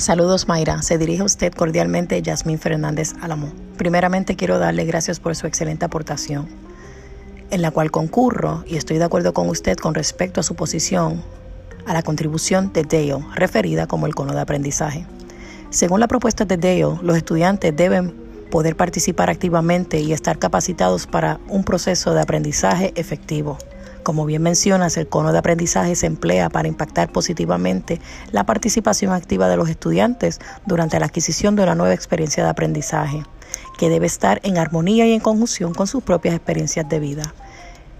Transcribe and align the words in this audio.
Saludos 0.00 0.48
Mayra, 0.48 0.80
se 0.80 0.96
dirige 0.96 1.20
a 1.20 1.26
usted 1.26 1.52
cordialmente 1.52 2.22
Yasmín 2.22 2.58
Fernández 2.58 3.12
Álamo. 3.20 3.52
Primeramente 3.76 4.34
quiero 4.34 4.58
darle 4.58 4.86
gracias 4.86 5.20
por 5.20 5.36
su 5.36 5.46
excelente 5.46 5.84
aportación, 5.84 6.48
en 7.50 7.60
la 7.60 7.70
cual 7.70 7.90
concurro 7.90 8.64
y 8.66 8.76
estoy 8.78 8.96
de 8.96 9.04
acuerdo 9.04 9.34
con 9.34 9.50
usted 9.50 9.76
con 9.76 9.94
respecto 9.94 10.40
a 10.40 10.42
su 10.42 10.54
posición 10.54 11.22
a 11.84 11.92
la 11.92 12.02
contribución 12.02 12.72
de 12.72 12.84
Dale, 12.84 13.26
referida 13.34 13.86
como 13.86 14.06
el 14.06 14.14
cono 14.14 14.32
de 14.32 14.40
aprendizaje. 14.40 15.04
Según 15.68 16.00
la 16.00 16.08
propuesta 16.08 16.46
de 16.46 16.56
Dale, 16.56 16.98
los 17.02 17.18
estudiantes 17.18 17.76
deben 17.76 18.14
poder 18.50 18.76
participar 18.76 19.28
activamente 19.28 20.00
y 20.00 20.14
estar 20.14 20.38
capacitados 20.38 21.06
para 21.06 21.40
un 21.46 21.62
proceso 21.62 22.14
de 22.14 22.22
aprendizaje 22.22 22.94
efectivo. 22.96 23.58
Como 24.10 24.26
bien 24.26 24.42
mencionas, 24.42 24.96
el 24.96 25.06
cono 25.06 25.30
de 25.30 25.38
aprendizaje 25.38 25.94
se 25.94 26.06
emplea 26.06 26.50
para 26.50 26.66
impactar 26.66 27.12
positivamente 27.12 28.00
la 28.32 28.44
participación 28.44 29.12
activa 29.12 29.48
de 29.48 29.56
los 29.56 29.68
estudiantes 29.68 30.40
durante 30.66 30.98
la 30.98 31.06
adquisición 31.06 31.54
de 31.54 31.62
una 31.62 31.76
nueva 31.76 31.94
experiencia 31.94 32.42
de 32.42 32.50
aprendizaje, 32.50 33.22
que 33.78 33.88
debe 33.88 34.06
estar 34.06 34.40
en 34.42 34.58
armonía 34.58 35.06
y 35.06 35.12
en 35.12 35.20
conjunción 35.20 35.74
con 35.74 35.86
sus 35.86 36.02
propias 36.02 36.34
experiencias 36.34 36.88
de 36.88 36.98
vida. 36.98 37.34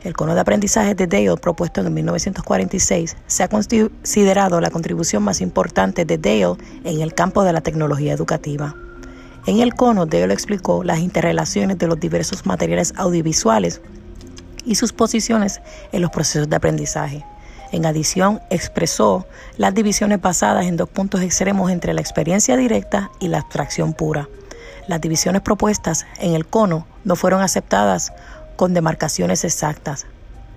El 0.03 0.15
cono 0.15 0.35
de 0.35 0.41
aprendizaje 0.41 0.97
de 0.97 1.07
Dale, 1.07 1.37
propuesto 1.37 1.81
en 1.81 1.95
1946, 1.95 3.17
se 3.29 3.45
ha 3.45 3.49
considerado 3.49 4.61
la 4.61 4.71
contribución 4.71 5.23
más 5.23 5.41
importante 5.41 6.05
de 6.05 6.19
Dale 6.19 6.57
en 6.83 7.03
el 7.03 7.15
campo 7.15 7.45
de 7.45 7.53
la 7.53 7.61
tecnología 7.61 8.13
educativa. 8.13 8.75
En 9.47 9.61
el 9.61 9.75
cono, 9.75 10.07
Dale 10.07 10.35
explicó 10.35 10.83
las 10.83 10.99
interrelaciones 10.99 11.79
de 11.79 11.87
los 11.87 12.01
diversos 12.01 12.47
materiales 12.47 12.95
audiovisuales 12.97 13.81
y 14.65 14.75
sus 14.75 14.93
posiciones 14.93 15.61
en 15.93 16.03
los 16.03 16.11
procesos 16.11 16.49
de 16.49 16.57
aprendizaje. 16.57 17.25
En 17.73 17.87
adición, 17.87 18.41
expresó 18.51 19.27
las 19.57 19.75
divisiones 19.75 20.21
basadas 20.21 20.67
en 20.67 20.77
dos 20.77 20.89
puntos 20.89 21.23
extremos 21.23 21.71
entre 21.71 21.95
la 21.95 22.01
experiencia 22.01 22.57
directa 22.57 23.11
y 23.21 23.29
la 23.29 23.39
abstracción 23.39 23.93
pura. 23.93 24.29
Las 24.89 25.01
divisiones 25.01 25.43
propuestas 25.43 26.05
en 26.19 26.35
el 26.35 26.47
cono 26.47 26.87
no 27.05 27.15
fueron 27.15 27.43
aceptadas 27.43 28.13
con 28.57 28.75
demarcaciones 28.75 29.45
exactas. 29.45 30.07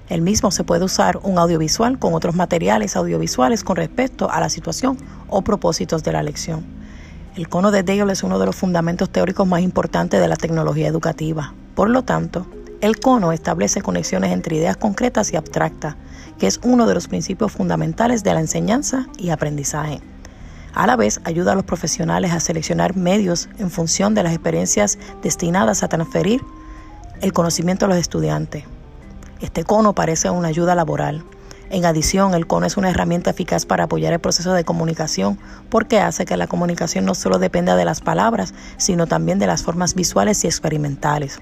El 0.09 0.21
mismo 0.21 0.51
se 0.51 0.63
puede 0.63 0.83
usar 0.83 1.19
un 1.23 1.38
audiovisual 1.38 1.99
con 1.99 2.13
otros 2.13 2.35
materiales 2.35 2.95
audiovisuales 2.95 3.63
con 3.63 3.75
respecto 3.75 4.29
a 4.29 4.39
la 4.39 4.49
situación 4.49 4.97
o 5.27 5.43
propósitos 5.43 6.03
de 6.03 6.11
la 6.11 6.23
lección. 6.23 6.65
El 7.35 7.47
cono 7.47 7.71
de 7.71 7.83
Dale 7.83 8.13
es 8.13 8.23
uno 8.23 8.39
de 8.39 8.45
los 8.45 8.55
fundamentos 8.55 9.09
teóricos 9.09 9.47
más 9.47 9.61
importantes 9.61 10.19
de 10.19 10.27
la 10.27 10.35
tecnología 10.35 10.88
educativa. 10.88 11.53
Por 11.73 11.89
lo 11.89 12.03
tanto, 12.03 12.45
el 12.83 12.99
cono 12.99 13.31
establece 13.31 13.81
conexiones 13.81 14.33
entre 14.33 14.57
ideas 14.57 14.75
concretas 14.75 15.31
y 15.31 15.37
abstractas, 15.37 15.95
que 16.37 16.47
es 16.47 16.59
uno 16.63 16.85
de 16.85 16.93
los 16.93 17.07
principios 17.07 17.53
fundamentales 17.53 18.25
de 18.25 18.33
la 18.33 18.41
enseñanza 18.41 19.07
y 19.17 19.29
aprendizaje. 19.29 20.01
A 20.73 20.85
la 20.85 20.97
vez, 20.97 21.21
ayuda 21.23 21.53
a 21.53 21.55
los 21.55 21.63
profesionales 21.63 22.33
a 22.33 22.41
seleccionar 22.41 22.97
medios 22.97 23.47
en 23.57 23.71
función 23.71 24.15
de 24.15 24.23
las 24.23 24.33
experiencias 24.33 24.99
destinadas 25.21 25.81
a 25.81 25.87
transferir 25.87 26.43
el 27.21 27.31
conocimiento 27.31 27.85
a 27.85 27.87
los 27.87 27.97
estudiantes. 27.97 28.65
Este 29.39 29.63
cono 29.63 29.95
parece 29.95 30.29
una 30.29 30.49
ayuda 30.49 30.75
laboral. 30.75 31.23
En 31.69 31.85
adición, 31.85 32.33
el 32.33 32.47
cono 32.47 32.65
es 32.65 32.75
una 32.75 32.89
herramienta 32.89 33.29
eficaz 33.29 33.65
para 33.65 33.85
apoyar 33.85 34.11
el 34.11 34.19
proceso 34.19 34.51
de 34.51 34.65
comunicación 34.65 35.39
porque 35.69 36.01
hace 36.01 36.25
que 36.25 36.35
la 36.35 36.47
comunicación 36.47 37.05
no 37.05 37.15
solo 37.15 37.39
dependa 37.39 37.77
de 37.77 37.85
las 37.85 38.01
palabras, 38.01 38.53
sino 38.75 39.07
también 39.07 39.39
de 39.39 39.47
las 39.47 39.63
formas 39.63 39.95
visuales 39.95 40.43
y 40.43 40.47
experimentales. 40.47 41.39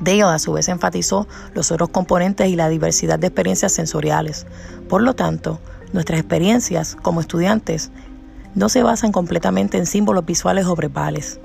Dale 0.00 0.22
a 0.22 0.38
su 0.38 0.52
vez 0.52 0.68
enfatizó 0.68 1.28
los 1.54 1.70
otros 1.70 1.90
componentes 1.90 2.48
y 2.48 2.56
la 2.56 2.68
diversidad 2.68 3.18
de 3.18 3.26
experiencias 3.26 3.72
sensoriales. 3.72 4.46
Por 4.88 5.02
lo 5.02 5.14
tanto, 5.14 5.60
nuestras 5.92 6.20
experiencias 6.20 6.96
como 7.02 7.20
estudiantes 7.20 7.90
no 8.54 8.68
se 8.68 8.82
basan 8.82 9.12
completamente 9.12 9.76
en 9.76 9.86
símbolos 9.86 10.24
visuales 10.24 10.66
o 10.66 10.74
verbales. 10.74 11.38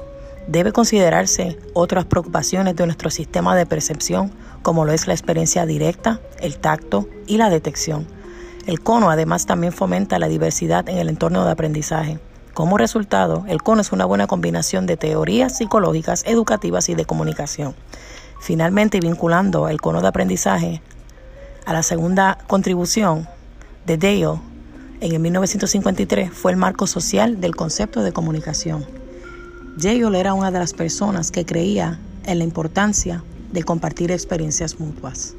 Debe 0.47 0.71
considerarse 0.71 1.57
otras 1.73 2.05
preocupaciones 2.05 2.75
de 2.75 2.85
nuestro 2.85 3.09
sistema 3.09 3.55
de 3.55 3.65
percepción, 3.65 4.31
como 4.61 4.85
lo 4.85 4.93
es 4.93 5.07
la 5.07 5.13
experiencia 5.13 5.65
directa, 5.65 6.21
el 6.39 6.57
tacto 6.57 7.09
y 7.27 7.37
la 7.37 7.49
detección. 7.49 8.07
El 8.65 8.79
cono 8.79 9.09
además 9.09 9.45
también 9.45 9.73
fomenta 9.73 10.17
la 10.17 10.27
diversidad 10.27 10.87
en 10.87 10.97
el 10.97 11.09
entorno 11.09 11.43
de 11.45 11.51
aprendizaje. 11.51 12.19
Como 12.53 12.77
resultado, 12.77 13.43
el 13.47 13.61
cono 13.61 13.81
es 13.81 13.91
una 13.91 14.05
buena 14.05 14.27
combinación 14.27 14.85
de 14.85 14.97
teorías 14.97 15.57
psicológicas, 15.57 16.23
educativas 16.25 16.87
y 16.89 16.95
de 16.95 17.05
comunicación. 17.05 17.75
Finalmente, 18.45 18.99
vinculando 18.99 19.69
el 19.69 19.81
cono 19.81 20.01
de 20.01 20.07
aprendizaje 20.07 20.79
a 21.65 21.73
la 21.73 21.81
segunda 21.81 22.37
contribución 22.45 23.27
de 23.87 23.97
Dale 23.97 24.39
en 25.01 25.13
el 25.13 25.19
1953 25.19 26.29
fue 26.31 26.51
el 26.51 26.57
marco 26.57 26.85
social 26.85 27.41
del 27.41 27.55
concepto 27.55 28.03
de 28.03 28.11
comunicación. 28.11 28.85
Dale 29.77 30.19
era 30.19 30.35
una 30.35 30.51
de 30.51 30.59
las 30.59 30.73
personas 30.73 31.31
que 31.31 31.43
creía 31.43 31.97
en 32.27 32.37
la 32.37 32.43
importancia 32.43 33.23
de 33.51 33.63
compartir 33.63 34.11
experiencias 34.11 34.79
mutuas. 34.79 35.33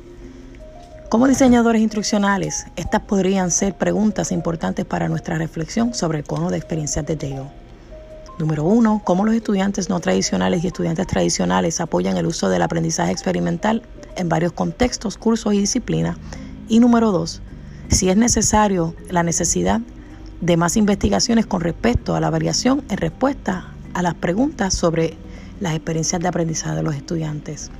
Como 1.08 1.28
diseñadores 1.28 1.82
instruccionales, 1.82 2.66
estas 2.74 3.02
podrían 3.02 3.52
ser 3.52 3.76
preguntas 3.76 4.32
importantes 4.32 4.84
para 4.84 5.08
nuestra 5.08 5.38
reflexión 5.38 5.94
sobre 5.94 6.18
el 6.18 6.24
cono 6.24 6.50
de 6.50 6.56
experiencias 6.56 7.06
de 7.06 7.14
Dale. 7.14 7.65
Número 8.38 8.64
uno, 8.64 9.00
cómo 9.02 9.24
los 9.24 9.34
estudiantes 9.34 9.88
no 9.88 9.98
tradicionales 10.00 10.62
y 10.62 10.66
estudiantes 10.66 11.06
tradicionales 11.06 11.80
apoyan 11.80 12.18
el 12.18 12.26
uso 12.26 12.50
del 12.50 12.60
aprendizaje 12.60 13.10
experimental 13.10 13.82
en 14.16 14.28
varios 14.28 14.52
contextos, 14.52 15.16
cursos 15.16 15.54
y 15.54 15.60
disciplinas. 15.60 16.18
Y 16.68 16.80
número 16.80 17.12
dos, 17.12 17.40
si 17.88 18.10
es 18.10 18.16
necesario 18.18 18.94
la 19.08 19.22
necesidad 19.22 19.80
de 20.42 20.56
más 20.58 20.76
investigaciones 20.76 21.46
con 21.46 21.62
respecto 21.62 22.14
a 22.14 22.20
la 22.20 22.28
variación 22.28 22.84
en 22.90 22.98
respuesta 22.98 23.72
a 23.94 24.02
las 24.02 24.14
preguntas 24.14 24.74
sobre 24.74 25.16
las 25.60 25.74
experiencias 25.74 26.20
de 26.20 26.28
aprendizaje 26.28 26.76
de 26.76 26.82
los 26.82 26.94
estudiantes. 26.94 27.70